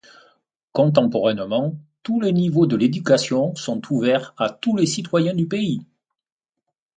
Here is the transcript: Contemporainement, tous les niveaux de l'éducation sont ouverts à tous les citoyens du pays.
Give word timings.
Contemporainement, 0.71 1.75
tous 2.01 2.19
les 2.19 2.31
niveaux 2.31 2.65
de 2.65 2.75
l'éducation 2.75 3.53
sont 3.53 3.79
ouverts 3.91 4.33
à 4.35 4.49
tous 4.49 4.75
les 4.75 4.87
citoyens 4.87 5.35
du 5.35 5.47
pays. 5.47 5.85